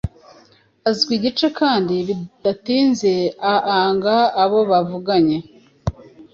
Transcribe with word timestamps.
Azwi 0.89 1.11
igice, 1.17 1.47
kandi 1.59 1.93
bidatinze 2.07 3.11
aanga 3.51 4.15
abo 4.43 4.59
bavuganye 4.69 5.37